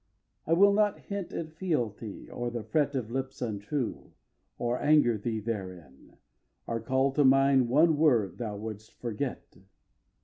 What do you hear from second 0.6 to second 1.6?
not hint at